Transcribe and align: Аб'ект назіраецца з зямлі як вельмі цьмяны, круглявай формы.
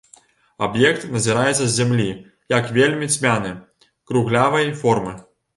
Аб'ект 0.67 1.03
назіраецца 1.17 1.59
з 1.59 1.67
зямлі 1.75 2.09
як 2.57 2.73
вельмі 2.79 3.13
цьмяны, 3.17 3.55
круглявай 4.11 4.73
формы. 4.83 5.19